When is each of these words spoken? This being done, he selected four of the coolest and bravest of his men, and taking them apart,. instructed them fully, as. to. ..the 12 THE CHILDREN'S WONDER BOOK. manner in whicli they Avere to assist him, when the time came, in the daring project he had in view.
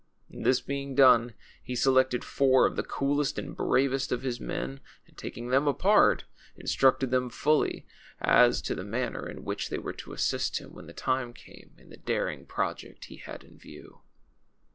This 0.43 0.61
being 0.61 0.95
done, 0.95 1.35
he 1.63 1.75
selected 1.75 2.23
four 2.23 2.65
of 2.65 2.75
the 2.75 2.81
coolest 2.81 3.37
and 3.37 3.55
bravest 3.55 4.11
of 4.11 4.23
his 4.23 4.39
men, 4.39 4.79
and 5.05 5.15
taking 5.15 5.49
them 5.49 5.67
apart,. 5.67 6.23
instructed 6.55 7.11
them 7.11 7.29
fully, 7.29 7.85
as. 8.19 8.63
to. 8.63 8.73
..the 8.73 8.81
12 8.81 8.83
THE 8.83 8.83
CHILDREN'S 8.83 8.83
WONDER 8.83 8.83
BOOK. 8.83 8.89
manner 8.89 9.29
in 9.29 9.45
whicli 9.57 9.69
they 9.69 9.77
Avere 9.77 9.97
to 9.99 10.13
assist 10.13 10.57
him, 10.57 10.73
when 10.73 10.87
the 10.87 10.93
time 10.93 11.33
came, 11.33 11.75
in 11.77 11.89
the 11.91 11.97
daring 11.97 12.47
project 12.47 13.05
he 13.05 13.17
had 13.17 13.43
in 13.43 13.59
view. 13.59 14.01